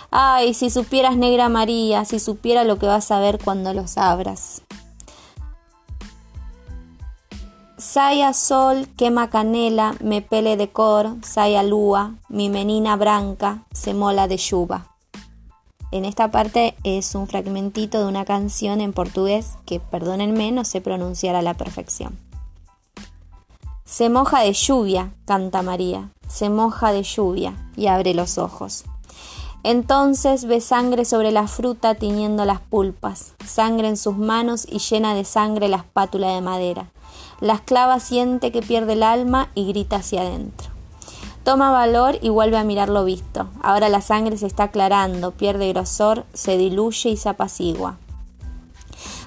Ay, 0.09 0.53
si 0.53 0.69
supieras, 0.69 1.17
negra 1.17 1.49
María, 1.49 2.05
si 2.05 2.17
supiera 2.17 2.63
lo 2.63 2.79
que 2.79 2.87
vas 2.87 3.11
a 3.11 3.19
ver 3.19 3.39
cuando 3.43 3.73
los 3.73 3.97
abras. 3.97 4.61
Saya 7.77 8.31
sol, 8.31 8.87
quema 8.95 9.29
canela, 9.29 9.95
me 9.99 10.21
pele 10.21 10.55
de 10.55 10.69
cor, 10.69 11.17
saya 11.23 11.61
lúa, 11.61 12.15
mi 12.29 12.49
menina 12.49 12.95
branca, 12.95 13.65
se 13.73 13.93
mola 13.93 14.29
de 14.29 14.37
yuba. 14.37 14.96
En 15.91 16.03
esta 16.03 16.31
parte 16.31 16.75
es 16.83 17.15
un 17.15 17.27
fragmentito 17.27 17.99
de 17.99 18.05
una 18.05 18.25
canción 18.25 18.81
en 18.81 18.91
portugués 18.91 19.53
que, 19.65 19.79
perdónenme, 19.79 20.51
no 20.51 20.65
sé 20.65 20.81
pronunciar 20.81 21.35
a 21.35 21.41
la 21.41 21.53
perfección. 21.53 22.17
Se 23.85 24.09
moja 24.09 24.41
de 24.41 24.51
lluvia, 24.51 25.13
canta 25.25 25.61
María, 25.61 26.09
se 26.27 26.49
moja 26.49 26.91
de 26.91 27.03
lluvia 27.03 27.53
y 27.77 27.87
abre 27.87 28.13
los 28.13 28.37
ojos. 28.37 28.83
Entonces 29.63 30.45
ve 30.45 30.59
sangre 30.59 31.05
sobre 31.05 31.31
la 31.31 31.47
fruta 31.47 31.95
tiñendo 31.95 32.43
las 32.43 32.59
pulpas, 32.59 33.33
sangre 33.45 33.87
en 33.87 33.97
sus 33.97 34.17
manos 34.17 34.67
y 34.69 34.79
llena 34.79 35.15
de 35.15 35.23
sangre 35.23 35.69
la 35.69 35.77
espátula 35.77 36.35
de 36.35 36.41
madera. 36.41 36.91
La 37.39 37.53
esclava 37.53 38.01
siente 38.01 38.51
que 38.51 38.61
pierde 38.61 38.93
el 38.93 39.03
alma 39.03 39.49
y 39.55 39.67
grita 39.67 39.97
hacia 39.97 40.21
adentro. 40.21 40.76
Toma 41.47 41.71
valor 41.71 42.19
y 42.21 42.27
vuelve 42.27 42.57
a 42.57 42.65
mirar 42.65 42.89
lo 42.89 43.05
visto. 43.05 43.47
Ahora 43.61 43.87
la 43.87 44.01
sangre 44.01 44.35
se 44.37 44.45
está 44.45 44.63
aclarando, 44.63 45.31
pierde 45.31 45.69
grosor, 45.69 46.25
se 46.33 46.57
diluye 46.57 47.11
y 47.11 47.15
se 47.15 47.29
apacigua. 47.29 47.95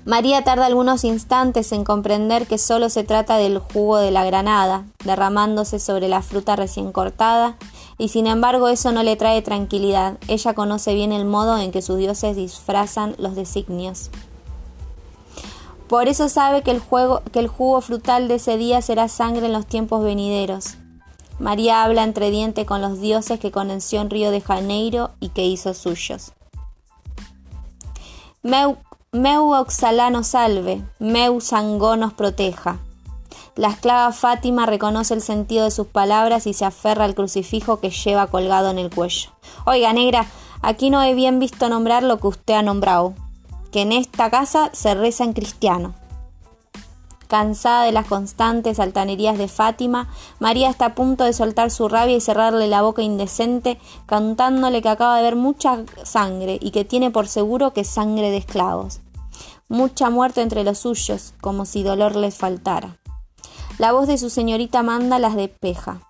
María 0.05 0.45
tarda 0.45 0.67
algunos 0.67 1.05
instantes 1.05 1.73
en 1.73 1.83
comprender 1.83 2.47
que 2.47 2.59
solo 2.59 2.91
se 2.91 3.05
trata 3.05 3.39
del 3.39 3.59
jugo 3.59 3.97
de 3.97 4.11
la 4.11 4.27
granada, 4.27 4.85
derramándose 5.03 5.79
sobre 5.79 6.09
la 6.09 6.21
fruta 6.21 6.57
recién 6.57 6.93
cortada, 6.93 7.57
y 7.97 8.09
sin 8.09 8.27
embargo 8.27 8.69
eso 8.69 8.93
no 8.93 9.03
le 9.03 9.17
trae 9.17 9.41
tranquilidad. 9.41 10.19
Ella 10.29 10.53
conoce 10.53 10.93
bien 10.93 11.13
el 11.13 11.25
modo 11.25 11.57
en 11.57 11.73
que 11.73 11.81
sus 11.81 11.97
dioses 11.97 12.37
disfrazan 12.37 13.15
los 13.17 13.35
designios. 13.35 14.11
Por 15.89 16.07
eso 16.07 16.29
sabe 16.29 16.61
que 16.61 16.73
el, 16.73 16.83
que 17.33 17.39
el 17.39 17.49
jugo 17.49 17.81
frutal 17.81 18.29
de 18.29 18.35
ese 18.35 18.59
día 18.59 18.83
será 18.83 19.09
sangre 19.09 19.47
en 19.47 19.55
los 19.55 19.65
tiempos 19.65 20.05
venideros. 20.05 20.77
María 21.41 21.83
habla 21.85 22.05
entre 22.05 22.31
dientes 22.31 22.67
con 22.67 22.83
los 22.83 23.01
dioses 23.01 23.41
que 23.41 23.51
conoció 23.51 24.03
en 24.03 24.11
Río 24.11 24.31
de 24.31 24.43
Janeiro 24.43 25.13
y 25.21 25.31
que 25.31 25.47
hizo 25.47 25.73
suyos. 25.73 26.33
Meu, 28.43 28.77
meu 29.11 29.51
Oxalá 29.53 30.11
salve, 30.23 30.85
meu 30.99 31.41
Sangó 31.41 31.97
nos 31.97 32.13
proteja. 32.13 32.79
La 33.57 33.69
esclava 33.69 34.13
Fátima 34.13 34.67
reconoce 34.67 35.15
el 35.15 35.23
sentido 35.23 35.65
de 35.65 35.71
sus 35.71 35.87
palabras 35.87 36.47
y 36.47 36.53
se 36.53 36.67
aferra 36.67 37.05
al 37.07 37.15
crucifijo 37.15 37.81
que 37.81 37.91
lleva 37.91 38.27
colgado 38.27 38.71
en 38.71 38.79
el 38.79 38.95
cuello. 38.95 39.31
Oiga, 39.65 39.95
negra, 39.95 40.27
aquí 40.61 40.91
no 40.91 41.03
he 41.03 41.15
bien 41.15 41.39
visto 41.39 41.71
nombrar 41.71 42.03
lo 42.03 42.19
que 42.21 42.29
usted 42.29 42.55
ha 42.55 42.63
nombrado, 42.63 43.15
que 43.73 43.81
en 43.81 43.93
esta 43.93 44.31
casa 44.31 44.71
se 44.75 44.95
reza 44.95 45.25
en 45.25 45.33
cristiano. 45.33 45.95
Cansada 47.31 47.85
de 47.85 47.93
las 47.93 48.09
constantes 48.09 48.81
altanerías 48.81 49.39
de 49.39 49.47
Fátima, 49.47 50.09
María 50.41 50.69
está 50.69 50.87
a 50.87 50.95
punto 50.97 51.23
de 51.23 51.33
soltar 51.33 51.71
su 51.71 51.89
rabia 51.89 52.17
y 52.17 52.21
cerrarle 52.21 52.67
la 52.67 52.83
boca 52.83 53.03
indecente, 53.03 53.79
cantándole 54.07 54.83
que 54.83 54.89
acaba 54.89 55.17
de 55.17 55.23
ver 55.23 55.37
mucha 55.37 55.85
sangre 56.03 56.59
y 56.61 56.73
que 56.73 56.85
tiene 56.85 57.13
por 57.13 57.29
seguro 57.29 57.73
que 57.73 57.83
es 57.83 57.89
sangre 57.89 58.33
de 58.33 58.39
esclavos. 58.39 58.99
Mucha 59.69 60.11
muerte 60.11 60.43
entre 60.43 60.65
los 60.65 60.79
suyos, 60.79 61.33
como 61.41 61.67
si 61.67 61.85
dolor 61.85 62.17
les 62.17 62.37
faltara. 62.37 62.97
La 63.79 63.93
voz 63.93 64.09
de 64.09 64.19
su 64.19 64.29
señorita 64.29 64.83
Manda 64.83 65.21
las 65.21 65.37
despeja. 65.37 66.01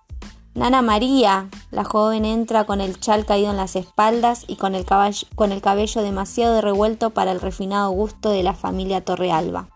Nana 0.55 0.81
María. 0.81 1.49
La 1.69 1.83
joven 1.83 2.25
entra 2.25 2.63
con 2.63 2.81
el 2.81 2.99
chal 2.99 3.27
caído 3.27 3.51
en 3.51 3.57
las 3.57 3.75
espaldas 3.75 4.43
y 4.47 4.55
con 4.55 4.73
el, 4.73 4.87
con 5.35 5.51
el 5.51 5.61
cabello 5.61 6.01
demasiado 6.01 6.61
revuelto 6.61 7.11
para 7.11 7.31
el 7.31 7.41
refinado 7.41 7.91
gusto 7.91 8.31
de 8.31 8.41
la 8.41 8.55
familia 8.55 9.05
Torrealba. 9.05 9.69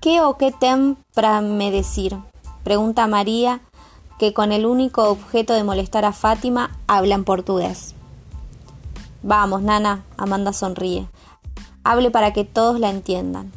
¿Qué 0.00 0.20
o 0.20 0.36
qué 0.36 0.52
tem 0.52 0.94
para 1.12 1.40
me 1.40 1.72
decir? 1.72 2.16
Pregunta 2.62 3.08
María, 3.08 3.60
que 4.16 4.32
con 4.32 4.52
el 4.52 4.64
único 4.64 5.02
objeto 5.08 5.54
de 5.54 5.64
molestar 5.64 6.04
a 6.04 6.12
Fátima 6.12 6.78
habla 6.86 7.16
en 7.16 7.24
portugués. 7.24 7.96
Vamos, 9.24 9.60
nana, 9.62 10.04
Amanda 10.16 10.52
sonríe. 10.52 11.08
Hable 11.82 12.12
para 12.12 12.32
que 12.32 12.44
todos 12.44 12.78
la 12.78 12.90
entiendan. 12.90 13.52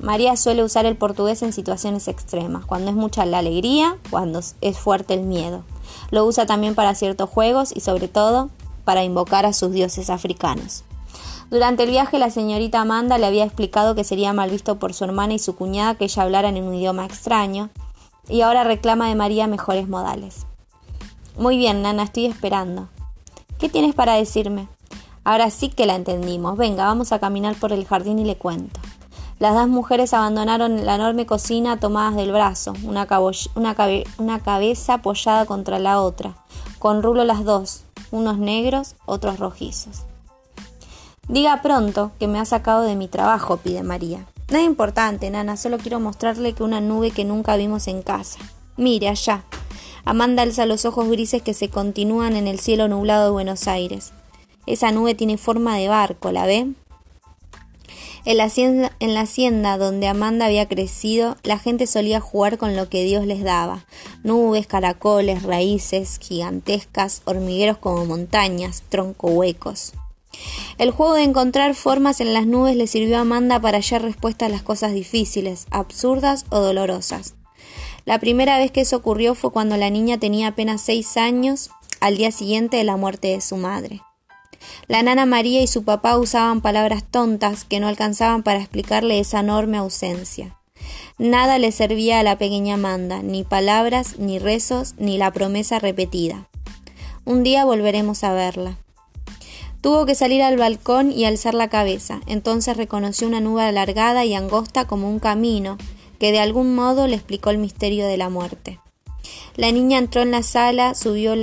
María 0.00 0.36
suele 0.36 0.64
usar 0.64 0.84
el 0.84 0.96
portugués 0.96 1.42
en 1.42 1.52
situaciones 1.52 2.08
extremas, 2.08 2.66
cuando 2.66 2.90
es 2.90 2.96
mucha 2.96 3.24
la 3.24 3.38
alegría, 3.38 3.96
cuando 4.10 4.40
es 4.60 4.78
fuerte 4.78 5.14
el 5.14 5.22
miedo. 5.22 5.62
Lo 6.10 6.24
usa 6.24 6.44
también 6.44 6.74
para 6.74 6.96
ciertos 6.96 7.30
juegos 7.30 7.70
y 7.72 7.80
sobre 7.80 8.08
todo 8.08 8.50
para 8.84 9.04
invocar 9.04 9.46
a 9.46 9.52
sus 9.52 9.70
dioses 9.70 10.10
africanos. 10.10 10.82
Durante 11.50 11.84
el 11.84 11.90
viaje 11.90 12.18
la 12.18 12.30
señorita 12.30 12.80
Amanda 12.80 13.18
le 13.18 13.26
había 13.26 13.44
explicado 13.44 13.94
que 13.94 14.04
sería 14.04 14.32
mal 14.32 14.50
visto 14.50 14.78
por 14.78 14.94
su 14.94 15.04
hermana 15.04 15.34
y 15.34 15.38
su 15.38 15.54
cuñada 15.54 15.94
que 15.94 16.04
ella 16.04 16.22
hablaran 16.22 16.56
en 16.56 16.64
un 16.64 16.74
idioma 16.74 17.04
extraño, 17.04 17.70
y 18.28 18.40
ahora 18.40 18.64
reclama 18.64 19.08
de 19.08 19.14
María 19.14 19.46
mejores 19.46 19.88
modales. 19.88 20.46
Muy 21.36 21.56
bien, 21.56 21.82
Nana, 21.82 22.04
estoy 22.04 22.26
esperando. 22.26 22.88
¿Qué 23.58 23.68
tienes 23.68 23.94
para 23.94 24.14
decirme? 24.14 24.68
Ahora 25.24 25.50
sí 25.50 25.68
que 25.68 25.86
la 25.86 25.94
entendimos. 25.94 26.56
Venga, 26.56 26.84
vamos 26.84 27.12
a 27.12 27.18
caminar 27.18 27.54
por 27.56 27.72
el 27.72 27.86
jardín 27.86 28.18
y 28.18 28.24
le 28.24 28.36
cuento. 28.36 28.80
Las 29.38 29.54
dos 29.54 29.68
mujeres 29.68 30.14
abandonaron 30.14 30.86
la 30.86 30.94
enorme 30.94 31.26
cocina 31.26 31.78
tomadas 31.78 32.14
del 32.14 32.32
brazo, 32.32 32.72
una, 32.84 33.06
una 34.18 34.38
cabeza 34.40 34.94
apoyada 34.94 35.44
contra 35.44 35.78
la 35.78 36.00
otra, 36.00 36.36
con 36.78 37.02
rulo 37.02 37.24
las 37.24 37.44
dos, 37.44 37.84
unos 38.10 38.38
negros, 38.38 38.94
otros 39.06 39.38
rojizos. 39.38 40.04
Diga 41.28 41.62
pronto 41.62 42.12
que 42.18 42.28
me 42.28 42.38
ha 42.38 42.44
sacado 42.44 42.82
de 42.82 42.96
mi 42.96 43.08
trabajo, 43.08 43.56
pide 43.56 43.82
María. 43.82 44.26
Nada 44.50 44.64
importante, 44.64 45.30
nana, 45.30 45.56
solo 45.56 45.78
quiero 45.78 45.98
mostrarle 46.00 46.52
que 46.52 46.62
una 46.62 46.82
nube 46.82 47.10
que 47.10 47.24
nunca 47.24 47.56
vimos 47.56 47.88
en 47.88 48.02
casa. 48.02 48.38
Mire 48.76 49.08
allá. 49.08 49.44
Amanda 50.04 50.42
alza 50.42 50.66
los 50.66 50.84
ojos 50.84 51.08
grises 51.08 51.40
que 51.40 51.54
se 51.54 51.70
continúan 51.70 52.36
en 52.36 52.46
el 52.46 52.60
cielo 52.60 52.88
nublado 52.88 53.24
de 53.24 53.30
Buenos 53.30 53.68
Aires. 53.68 54.12
Esa 54.66 54.92
nube 54.92 55.14
tiene 55.14 55.38
forma 55.38 55.78
de 55.78 55.88
barco, 55.88 56.30
¿la 56.30 56.44
ve? 56.44 56.72
En 58.26 58.36
la, 58.36 58.44
hacienda, 58.44 58.92
en 59.00 59.14
la 59.14 59.22
hacienda 59.22 59.78
donde 59.78 60.08
Amanda 60.08 60.46
había 60.46 60.68
crecido, 60.68 61.36
la 61.42 61.58
gente 61.58 61.86
solía 61.86 62.20
jugar 62.20 62.58
con 62.58 62.76
lo 62.76 62.88
que 62.90 63.02
Dios 63.02 63.26
les 63.26 63.42
daba. 63.42 63.86
Nubes, 64.22 64.66
caracoles, 64.66 65.42
raíces 65.42 66.18
gigantescas, 66.18 67.22
hormigueros 67.24 67.78
como 67.78 68.04
montañas, 68.04 68.82
tronco 68.88 69.28
huecos. 69.28 69.92
El 70.78 70.90
juego 70.90 71.14
de 71.14 71.22
encontrar 71.22 71.74
formas 71.74 72.20
en 72.20 72.34
las 72.34 72.46
nubes 72.46 72.76
le 72.76 72.86
sirvió 72.86 73.18
a 73.18 73.20
Amanda 73.20 73.60
para 73.60 73.78
hallar 73.78 74.02
respuestas 74.02 74.48
a 74.48 74.52
las 74.52 74.62
cosas 74.62 74.92
difíciles, 74.92 75.66
absurdas 75.70 76.46
o 76.50 76.58
dolorosas. 76.60 77.34
La 78.04 78.18
primera 78.18 78.58
vez 78.58 78.70
que 78.70 78.82
eso 78.82 78.96
ocurrió 78.96 79.34
fue 79.34 79.52
cuando 79.52 79.76
la 79.76 79.90
niña 79.90 80.18
tenía 80.18 80.48
apenas 80.48 80.80
seis 80.80 81.16
años, 81.16 81.70
al 82.00 82.16
día 82.16 82.32
siguiente 82.32 82.76
de 82.76 82.84
la 82.84 82.96
muerte 82.96 83.28
de 83.28 83.40
su 83.40 83.56
madre. 83.56 84.02
La 84.88 85.02
nana 85.02 85.26
María 85.26 85.62
y 85.62 85.66
su 85.66 85.84
papá 85.84 86.18
usaban 86.18 86.60
palabras 86.60 87.04
tontas 87.10 87.64
que 87.64 87.80
no 87.80 87.88
alcanzaban 87.88 88.42
para 88.42 88.60
explicarle 88.60 89.18
esa 89.18 89.40
enorme 89.40 89.78
ausencia. 89.78 90.58
Nada 91.16 91.58
le 91.58 91.72
servía 91.72 92.20
a 92.20 92.22
la 92.22 92.38
pequeña 92.38 92.74
Amanda, 92.74 93.22
ni 93.22 93.44
palabras, 93.44 94.18
ni 94.18 94.38
rezos, 94.38 94.94
ni 94.98 95.16
la 95.16 95.32
promesa 95.32 95.78
repetida. 95.78 96.48
Un 97.24 97.42
día 97.42 97.64
volveremos 97.64 98.24
a 98.24 98.32
verla. 98.32 98.76
Tuvo 99.84 100.06
que 100.06 100.14
salir 100.14 100.42
al 100.42 100.56
balcón 100.56 101.12
y 101.12 101.26
alzar 101.26 101.52
la 101.52 101.68
cabeza. 101.68 102.22
Entonces 102.24 102.74
reconoció 102.74 103.28
una 103.28 103.40
nube 103.40 103.64
alargada 103.64 104.24
y 104.24 104.32
angosta 104.32 104.86
como 104.86 105.10
un 105.10 105.18
camino, 105.18 105.76
que 106.18 106.32
de 106.32 106.38
algún 106.38 106.74
modo 106.74 107.06
le 107.06 107.16
explicó 107.16 107.50
el 107.50 107.58
misterio 107.58 108.06
de 108.06 108.16
la 108.16 108.30
muerte. 108.30 108.80
La 109.56 109.70
niña 109.70 109.98
entró 109.98 110.22
en 110.22 110.30
la 110.30 110.42
sala, 110.42 110.94
subió 110.94 111.34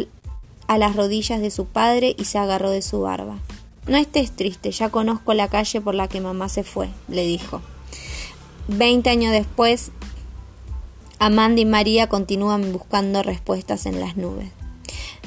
a 0.66 0.78
las 0.80 0.96
rodillas 0.96 1.40
de 1.40 1.52
su 1.52 1.68
padre 1.68 2.16
y 2.18 2.26
se 2.26 2.40
agarró 2.40 2.72
de 2.72 2.82
su 2.82 3.02
barba. 3.02 3.38
No 3.86 3.98
estés 3.98 4.32
triste, 4.32 4.72
ya 4.72 4.90
conozco 4.90 5.36
la 5.36 5.48
calle 5.48 5.80
por 5.80 5.94
la 5.94 6.08
que 6.08 6.20
mamá 6.20 6.50
se 6.50 6.64
fue, 6.64 6.90
le 7.10 7.28
dijo. 7.28 7.62
Veinte 8.68 9.12
años 9.12 9.34
después, 9.34 9.92
Amanda 11.20 11.62
y 11.62 11.66
María 11.66 12.10
continúan 12.10 12.74
buscando 12.74 13.22
respuestas 13.22 13.86
en 13.86 14.00
las 14.00 14.18
nubes. 14.18 14.50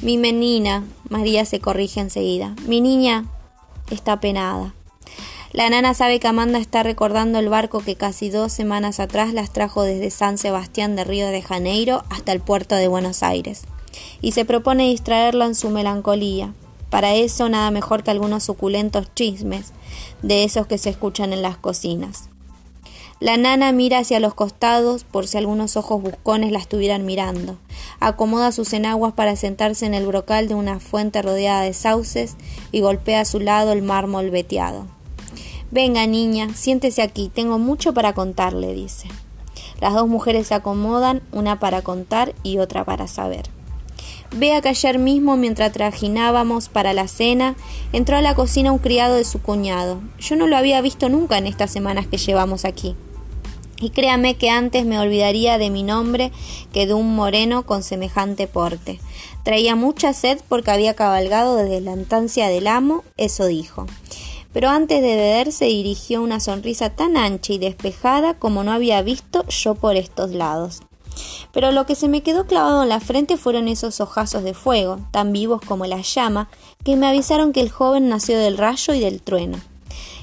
Mi 0.03 0.19
menina, 0.19 0.85
María 1.09 1.45
se 1.45 1.61
corrige 1.61 2.01
enseguida, 2.01 2.55
mi 2.67 2.81
niña 2.81 3.25
está 3.91 4.21
penada. 4.21 4.75
La 5.53 5.71
nana 5.71 5.95
sabe 5.95 6.19
que 6.19 6.27
Amanda 6.27 6.59
está 6.59 6.83
recordando 6.83 7.39
el 7.39 7.49
barco 7.49 7.79
que 7.79 7.95
casi 7.95 8.29
dos 8.29 8.53
semanas 8.53 8.99
atrás 8.99 9.33
las 9.33 9.53
trajo 9.53 9.83
desde 9.83 10.11
San 10.11 10.37
Sebastián 10.37 10.97
de 10.97 11.05
Río 11.05 11.29
de 11.29 11.43
Janeiro 11.43 12.03
hasta 12.11 12.33
el 12.33 12.41
puerto 12.41 12.75
de 12.75 12.89
Buenos 12.89 13.23
Aires 13.23 13.63
y 14.21 14.33
se 14.33 14.45
propone 14.45 14.89
distraerlo 14.89 15.45
en 15.45 15.55
su 15.55 15.71
melancolía. 15.71 16.53
Para 16.91 17.15
eso 17.15 17.49
nada 17.49 17.71
mejor 17.71 18.03
que 18.03 18.11
algunos 18.11 18.43
suculentos 18.43 19.07
chismes, 19.15 19.73
de 20.23 20.45
esos 20.45 20.67
que 20.67 20.77
se 20.77 20.91
escuchan 20.91 21.33
en 21.33 21.43
las 21.43 21.57
cocinas. 21.57 22.29
La 23.21 23.37
nana 23.37 23.73
mira 23.73 23.99
hacia 23.99 24.21
los 24.21 24.35
costados 24.35 25.05
por 25.05 25.29
si 25.29 25.39
algunos 25.39 25.77
ojos 25.77 26.03
buscones 26.03 26.51
la 26.51 26.59
estuvieran 26.59 27.07
mirando. 27.07 27.59
Acomoda 28.01 28.53
sus 28.53 28.73
enaguas 28.73 29.13
para 29.13 29.37
sentarse 29.37 29.87
en 29.87 29.95
el 29.95 30.07
brocal 30.07 30.49
de 30.49 30.55
una 30.55 30.81
fuente 30.81 31.23
rodeada 31.23 31.63
de 31.63 31.73
sauces 31.73 32.37
y 32.73 32.81
golpea 32.81 33.21
a 33.21 33.25
su 33.25 33.41
lado 33.41 33.73
el 33.73 33.83
mármol 33.83 34.31
veteado. 34.31 34.87
Venga, 35.71 36.07
niña, 36.07 36.55
siéntese 36.55 37.03
aquí, 37.03 37.31
tengo 37.35 37.59
mucho 37.59 37.95
para 37.95 38.13
contarle, 38.13 38.75
dice. 38.75 39.09
Las 39.81 39.95
dos 39.95 40.09
mujeres 40.09 40.47
se 40.47 40.55
acomodan, 40.55 41.23
una 41.33 41.59
para 41.59 41.83
contar 41.83 42.35
y 42.43 42.59
otra 42.59 42.85
para 42.85 43.09
saber. 43.09 43.51
Vea 44.37 44.61
que 44.61 44.69
ayer 44.69 44.99
mismo, 44.99 45.37
mientras 45.37 45.73
trajinábamos 45.73 46.69
para 46.69 46.93
la 46.93 47.07
cena, 47.07 47.55
entró 47.93 48.17
a 48.17 48.23
la 48.23 48.35
cocina 48.35 48.73
un 48.73 48.79
criado 48.79 49.15
de 49.17 49.25
su 49.25 49.41
cuñado. 49.41 50.01
Yo 50.19 50.37
no 50.37 50.47
lo 50.47 50.57
había 50.57 50.81
visto 50.81 51.09
nunca 51.09 51.39
en 51.39 51.47
estas 51.47 51.71
semanas 51.71 52.07
que 52.07 52.19
llevamos 52.19 52.65
aquí. 52.65 52.97
Y 53.85 53.91
créame 53.91 54.37
que 54.37 54.49
antes 54.49 54.87
me 54.87 54.99
olvidaría 54.99 55.59
de 55.59 55.69
mi 55.69 55.83
nombre 55.83 56.33
que 56.73 56.87
de 56.87 56.95
un 56.95 57.15
moreno 57.15 57.67
con 57.67 57.83
semejante 57.83 58.47
porte. 58.47 58.99
Traía 59.43 59.77
mucha 59.77 60.15
sed 60.15 60.41
porque 60.49 60.71
había 60.71 60.95
cabalgado 60.95 61.55
desde 61.57 61.83
la 61.83 61.93
estancia 61.93 62.49
del 62.49 62.67
amo, 62.67 63.05
eso 63.19 63.45
dijo. 63.45 63.85
Pero 64.55 64.71
antes 64.71 65.03
de 65.03 65.17
beber 65.17 65.53
se 65.53 65.67
dirigió 65.67 66.23
una 66.23 66.41
sonrisa 66.41 66.89
tan 66.89 67.19
ancha 67.19 67.53
y 67.53 67.59
despejada 67.59 68.39
como 68.39 68.65
no 68.65 68.73
había 68.73 69.03
visto 69.03 69.47
yo 69.49 69.75
por 69.75 69.97
estos 69.97 70.31
lados. 70.31 70.81
Pero 71.53 71.71
lo 71.71 71.85
que 71.85 71.95
se 71.95 72.09
me 72.09 72.23
quedó 72.23 72.47
clavado 72.47 72.85
en 72.85 72.89
la 72.89 73.01
frente 73.01 73.37
fueron 73.37 73.69
esos 73.69 74.01
ojazos 74.01 74.45
de 74.45 74.55
fuego, 74.55 74.99
tan 75.11 75.31
vivos 75.31 75.61
como 75.61 75.85
la 75.85 76.01
llama, 76.01 76.49
que 76.85 76.97
me 76.97 77.07
avisaron 77.07 77.53
que 77.53 77.61
el 77.61 77.69
joven 77.69 78.09
nació 78.09 78.39
del 78.39 78.57
rayo 78.57 78.95
y 78.95 79.01
del 79.01 79.21
trueno. 79.21 79.61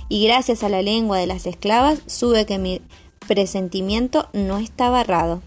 Y 0.10 0.26
gracias 0.26 0.64
a 0.64 0.68
la 0.68 0.82
lengua 0.82 1.20
de 1.20 1.26
las 1.28 1.46
esclavas 1.46 2.00
sube 2.08 2.46
que 2.46 2.58
mi 2.58 2.82
presentimiento 3.32 4.28
no 4.34 4.58
estaba 4.58 5.00
errado. 5.00 5.42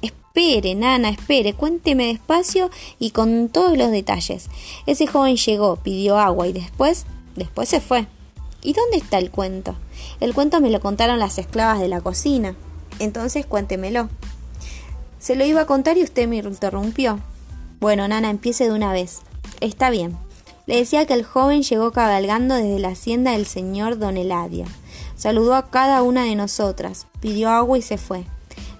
Espere, 0.00 0.74
nana, 0.74 1.10
espere, 1.10 1.52
cuénteme 1.52 2.06
despacio 2.06 2.70
y 2.98 3.10
con 3.10 3.50
todos 3.50 3.76
los 3.76 3.90
detalles. 3.90 4.48
Ese 4.86 5.06
joven 5.06 5.36
llegó, 5.36 5.76
pidió 5.76 6.18
agua 6.18 6.48
y 6.48 6.54
después, 6.54 7.04
después 7.34 7.68
se 7.68 7.82
fue. 7.82 8.06
¿Y 8.62 8.72
dónde 8.72 8.96
está 8.96 9.18
el 9.18 9.30
cuento? 9.30 9.76
El 10.18 10.32
cuento 10.32 10.62
me 10.62 10.70
lo 10.70 10.80
contaron 10.80 11.18
las 11.18 11.36
esclavas 11.36 11.78
de 11.78 11.88
la 11.88 12.00
cocina. 12.00 12.56
Entonces 13.00 13.44
cuéntemelo. 13.44 14.08
Se 15.18 15.36
lo 15.36 15.44
iba 15.44 15.60
a 15.60 15.66
contar 15.66 15.98
y 15.98 16.04
usted 16.04 16.26
me 16.28 16.38
interrumpió. 16.38 17.20
Bueno, 17.80 18.08
Nana, 18.08 18.30
empiece 18.30 18.64
de 18.64 18.72
una 18.72 18.92
vez. 18.92 19.20
Está 19.60 19.90
bien. 19.90 20.16
Le 20.64 20.76
decía 20.76 21.04
que 21.04 21.12
el 21.12 21.22
joven 21.22 21.62
llegó 21.62 21.92
cabalgando 21.92 22.54
desde 22.54 22.78
la 22.78 22.88
hacienda 22.88 23.32
del 23.32 23.44
señor 23.44 23.98
don 23.98 24.16
Eladio. 24.16 24.64
Saludó 25.16 25.54
a 25.54 25.70
cada 25.70 26.02
una 26.02 26.24
de 26.24 26.36
nosotras, 26.36 27.06
pidió 27.20 27.50
agua 27.50 27.78
y 27.78 27.82
se 27.82 27.98
fue. 27.98 28.24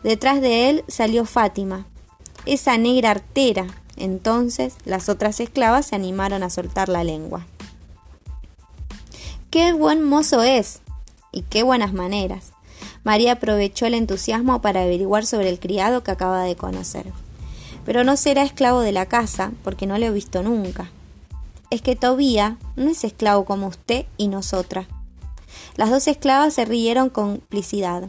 Detrás 0.03 0.41
de 0.41 0.69
él 0.69 0.85
salió 0.87 1.25
Fátima, 1.25 1.87
esa 2.45 2.79
negra 2.79 3.11
artera. 3.11 3.67
Entonces 3.97 4.75
las 4.85 5.09
otras 5.09 5.41
esclavas 5.41 5.87
se 5.87 5.97
animaron 5.97 6.43
a 6.43 6.51
soltar 6.51 6.89
la 6.89 7.03
lengua. 7.03 7.47
¡Qué 9.51 9.73
buen 9.73 10.03
mozo 10.03 10.43
es! 10.43 10.81
Y 11.33 11.43
qué 11.43 11.63
buenas 11.63 11.93
maneras. 11.93 12.53
María 13.05 13.33
aprovechó 13.33 13.87
el 13.87 13.95
entusiasmo 13.95 14.61
para 14.61 14.83
averiguar 14.83 15.25
sobre 15.25 15.49
el 15.49 15.61
criado 15.61 16.03
que 16.03 16.11
acaba 16.11 16.43
de 16.43 16.57
conocer. 16.57 17.07
Pero 17.85 18.05
no 18.05 18.17
será 18.17 18.43
esclavo 18.43 18.81
de 18.81 18.93
la 18.93 19.07
casa, 19.07 19.53
porque 19.65 19.87
no 19.87 19.97
lo 19.97 20.07
he 20.07 20.11
visto 20.11 20.43
nunca. 20.43 20.91
Es 21.71 21.83
que 21.83 21.97
Tobía 21.97 22.59
no 22.75 22.91
es 22.91 23.05
esclavo 23.05 23.45
como 23.45 23.69
usted 23.69 24.07
y 24.17 24.29
nosotras. 24.29 24.87
Las 25.77 25.91
dos 25.91 26.07
esclavas 26.09 26.55
se 26.55 26.65
rieron 26.65 27.11
con 27.11 27.39
complicidad. 27.39 28.09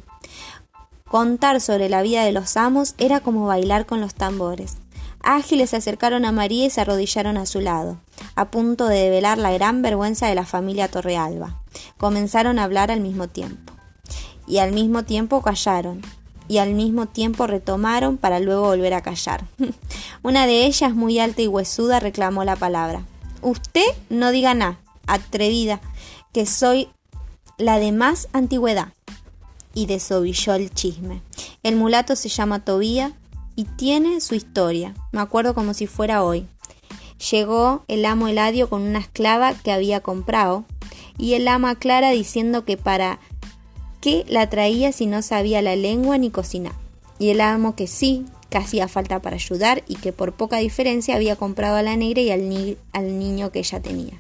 Contar 1.08 1.62
sobre 1.62 1.90
la 1.90 2.02
vida 2.02 2.24
de 2.24 2.32
los 2.32 2.58
amos 2.58 2.96
era 2.98 3.22
como 3.22 3.46
bailar 3.46 3.86
con 3.86 4.02
los 4.02 4.14
tambores. 4.14 4.78
Ágiles 5.22 5.72
se 5.72 5.78
acercaron 5.78 6.26
a 6.26 6.32
María 6.32 6.66
y 6.66 6.70
se 6.70 6.82
arrodillaron 6.82 7.38
a 7.38 7.46
su 7.46 7.60
lado, 7.60 7.98
a 8.36 8.52
punto 8.52 8.88
de 8.88 8.98
develar 8.98 9.38
la 9.38 9.52
gran 9.52 9.82
vergüenza 9.82 10.28
de 10.28 10.36
la 10.36 10.46
familia 10.46 10.90
Torrealba. 10.90 11.62
Comenzaron 11.98 12.60
a 12.60 12.64
hablar 12.64 12.92
al 12.92 13.02
mismo 13.02 13.28
tiempo 13.28 13.74
y 14.48 14.60
al 14.60 14.72
mismo 14.72 15.04
tiempo 15.04 15.42
callaron, 15.42 16.02
y 16.48 16.60
al 16.60 16.74
mismo 16.74 17.08
tiempo 17.08 17.46
retomaron 17.46 18.18
para 18.18 18.40
luego 18.40 18.68
volver 18.68 18.94
a 18.94 19.02
callar. 19.02 19.46
Una 20.24 20.48
de 20.48 20.66
ellas, 20.66 20.96
muy 20.96 21.20
alta 21.20 21.42
y 21.42 21.48
huesuda, 21.48 22.00
reclamó 22.00 22.44
la 22.46 22.56
palabra. 22.56 23.04
Usted 23.42 23.86
no 24.10 24.32
diga 24.32 24.54
nada, 24.54 24.80
atrevida, 25.06 25.82
que 26.32 26.46
soy 26.46 26.90
la 27.58 27.80
de 27.80 27.92
más 27.92 28.30
antigüedad. 28.34 28.94
Y 29.74 29.86
desobilló 29.86 30.54
el 30.56 30.72
chisme. 30.72 31.22
El 31.64 31.76
mulato 31.76 32.16
se 32.16 32.30
llama 32.30 32.64
Tobía 32.64 33.14
y 33.56 33.66
tiene 33.66 34.22
su 34.22 34.36
historia. 34.36 34.96
Me 35.12 35.22
acuerdo 35.22 35.54
como 35.54 35.74
si 35.74 35.88
fuera 35.88 36.24
hoy. 36.24 36.48
Llegó 37.32 37.84
el 37.88 38.06
amo 38.06 38.28
Eladio 38.28 38.70
con 38.70 38.82
una 38.82 39.00
esclava 39.00 39.54
que 39.54 39.72
había 39.72 40.02
comprado 40.02 40.66
y 41.18 41.34
el 41.34 41.48
ama 41.48 41.76
Clara 41.76 42.12
diciendo 42.12 42.64
que 42.64 42.78
para 42.78 43.20
que 44.02 44.24
la 44.28 44.50
traía 44.50 44.92
si 44.92 45.08
no 45.08 45.22
sabía 45.22 45.62
la 45.62 45.76
lengua 45.76 46.18
ni 46.18 46.30
cocinar. 46.30 46.74
Y 47.20 47.30
el 47.30 47.42
amo 47.42 47.76
que 47.76 47.88
sí, 47.88 48.26
que 48.50 48.60
hacía 48.60 48.88
falta 48.88 49.22
para 49.22 49.36
ayudar 49.36 49.84
y 49.88 49.96
que 49.96 50.14
por 50.14 50.34
poca 50.34 50.58
diferencia 50.58 51.16
había 51.16 51.36
comprado 51.36 51.78
a 51.78 51.82
la 51.82 51.96
negra 51.98 52.22
y 52.22 52.30
al, 52.30 52.78
al 52.94 53.20
niño 53.20 53.52
que 53.52 53.60
ella 53.60 53.82
tenía. 53.82 54.14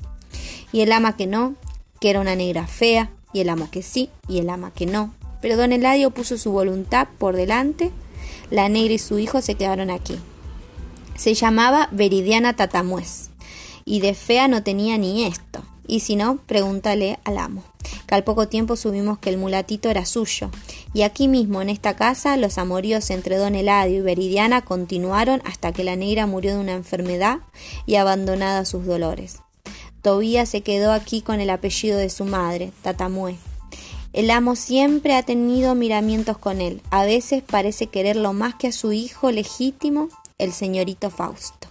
Y 0.71 0.81
el 0.81 0.91
ama 0.91 1.15
que 1.15 1.27
no, 1.27 1.55
que 1.99 2.09
era 2.09 2.19
una 2.19 2.35
negra 2.35 2.65
fea, 2.65 3.11
y 3.33 3.41
el 3.41 3.49
amo 3.49 3.69
que 3.71 3.81
sí, 3.81 4.09
y 4.27 4.39
el 4.39 4.49
ama 4.49 4.71
que 4.73 4.85
no. 4.85 5.13
Pero 5.41 5.57
don 5.57 5.71
Eladio 5.71 6.11
puso 6.11 6.37
su 6.37 6.51
voluntad 6.51 7.07
por 7.17 7.35
delante, 7.35 7.91
la 8.49 8.69
negra 8.69 8.93
y 8.93 8.99
su 8.99 9.19
hijo 9.19 9.41
se 9.41 9.55
quedaron 9.55 9.89
aquí. 9.89 10.17
Se 11.15 11.33
llamaba 11.33 11.89
Veridiana 11.91 12.55
Tatamuez, 12.55 13.29
y 13.85 13.99
de 13.99 14.13
fea 14.13 14.47
no 14.47 14.63
tenía 14.63 14.97
ni 14.97 15.25
esto, 15.25 15.63
y 15.87 16.01
si 16.01 16.15
no, 16.15 16.37
pregúntale 16.45 17.19
al 17.23 17.37
amo 17.37 17.63
que 18.07 18.15
al 18.15 18.23
poco 18.23 18.47
tiempo 18.47 18.75
subimos 18.75 19.19
que 19.19 19.29
el 19.29 19.37
mulatito 19.37 19.89
era 19.89 20.05
suyo, 20.05 20.49
y 20.93 21.01
aquí 21.01 21.27
mismo 21.27 21.61
en 21.61 21.69
esta 21.69 21.95
casa 21.95 22.37
los 22.37 22.57
amoríos 22.57 23.09
entre 23.09 23.37
don 23.37 23.55
Eladio 23.55 23.99
y 23.99 24.01
Veridiana 24.01 24.61
continuaron 24.61 25.41
hasta 25.45 25.71
que 25.73 25.83
la 25.83 25.95
negra 25.95 26.25
murió 26.25 26.53
de 26.53 26.59
una 26.59 26.73
enfermedad 26.73 27.39
y 27.85 27.95
abandonada 27.95 28.59
a 28.59 28.65
sus 28.65 28.85
dolores. 28.85 29.39
Tobía 30.07 30.45
se 30.45 30.61
quedó 30.61 30.93
aquí 30.93 31.21
con 31.21 31.41
el 31.41 31.49
apellido 31.49 31.97
de 31.97 32.09
su 32.09 32.23
madre, 32.23 32.71
Tatamue. 32.81 33.35
El 34.13 34.29
amo 34.29 34.55
siempre 34.55 35.17
ha 35.17 35.23
tenido 35.23 35.75
miramientos 35.75 36.37
con 36.37 36.61
él, 36.61 36.81
a 36.91 37.03
veces 37.03 37.43
parece 37.43 37.87
quererlo 37.87 38.31
más 38.31 38.55
que 38.55 38.67
a 38.67 38.71
su 38.71 38.93
hijo 38.93 39.31
legítimo, 39.31 40.07
el 40.37 40.53
señorito 40.53 41.09
Fausto. 41.09 41.67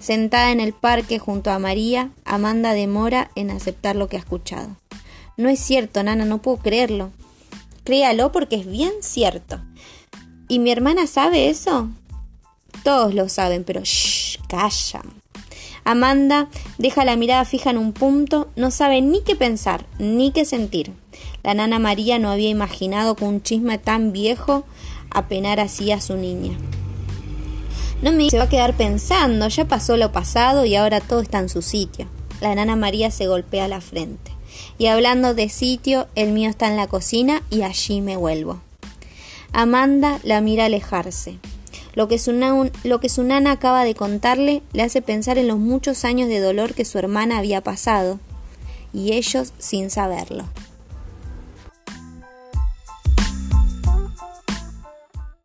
Sentada 0.00 0.50
en 0.50 0.58
el 0.58 0.72
parque 0.72 1.20
junto 1.20 1.52
a 1.52 1.60
María, 1.60 2.10
Amanda 2.24 2.72
demora 2.72 3.30
en 3.36 3.52
aceptar 3.52 3.94
lo 3.94 4.08
que 4.08 4.16
ha 4.16 4.18
escuchado. 4.18 4.76
No 5.36 5.48
es 5.48 5.60
cierto, 5.60 6.02
Nana, 6.02 6.24
no 6.24 6.42
puedo 6.42 6.56
creerlo. 6.56 7.12
Créalo 7.84 8.32
porque 8.32 8.56
es 8.56 8.66
bien 8.66 8.94
cierto. 8.98 9.60
¿Y 10.48 10.58
mi 10.58 10.72
hermana 10.72 11.06
sabe 11.06 11.50
eso? 11.50 11.88
Todos 12.82 13.14
lo 13.14 13.28
saben, 13.28 13.62
pero 13.62 13.82
shh, 13.84 14.40
calla. 14.48 15.02
Amanda 15.86 16.48
deja 16.78 17.04
la 17.04 17.14
mirada 17.14 17.44
fija 17.44 17.70
en 17.70 17.78
un 17.78 17.92
punto, 17.92 18.48
no 18.56 18.72
sabe 18.72 19.00
ni 19.02 19.22
qué 19.22 19.36
pensar, 19.36 19.86
ni 20.00 20.32
qué 20.32 20.44
sentir. 20.44 20.92
La 21.44 21.54
nana 21.54 21.78
María 21.78 22.18
no 22.18 22.28
había 22.28 22.48
imaginado 22.48 23.14
que 23.14 23.24
un 23.24 23.40
chisme 23.40 23.78
tan 23.78 24.10
viejo 24.10 24.64
apenar 25.10 25.60
así 25.60 25.92
a 25.92 26.00
su 26.00 26.16
niña. 26.16 26.58
No 28.02 28.10
me 28.10 28.28
se 28.28 28.36
va 28.36 28.44
a 28.44 28.48
quedar 28.48 28.76
pensando, 28.76 29.46
ya 29.46 29.66
pasó 29.66 29.96
lo 29.96 30.10
pasado 30.10 30.64
y 30.64 30.74
ahora 30.74 31.00
todo 31.00 31.20
está 31.20 31.38
en 31.38 31.48
su 31.48 31.62
sitio. 31.62 32.08
La 32.40 32.52
nana 32.56 32.74
María 32.74 33.12
se 33.12 33.28
golpea 33.28 33.68
la 33.68 33.80
frente. 33.80 34.32
Y 34.78 34.86
hablando 34.86 35.34
de 35.34 35.48
sitio, 35.48 36.08
el 36.16 36.32
mío 36.32 36.50
está 36.50 36.66
en 36.66 36.76
la 36.76 36.88
cocina 36.88 37.44
y 37.48 37.62
allí 37.62 38.00
me 38.00 38.16
vuelvo. 38.16 38.60
Amanda 39.52 40.18
la 40.24 40.40
mira 40.40 40.64
alejarse. 40.64 41.38
Lo 41.96 42.06
que, 42.06 42.18
su 42.18 42.32
lo 42.84 43.00
que 43.00 43.08
acaba 43.50 43.82
de 43.82 43.94
contarle 43.94 44.62
le 44.72 44.82
hace 44.82 45.02
pensar 45.02 45.38
en 45.38 45.48
los 45.48 45.58
muchos 45.58 46.04
años 46.04 46.28
de 46.28 46.40
dolor 46.40 46.74
que 46.74 46.84
su 46.84 46.98
hermana 46.98 47.38
había 47.38 47.62
pasado, 47.62 48.20
y 48.92 49.14
ellos 49.14 49.52
sin 49.58 49.90
saberlo. 49.90 50.44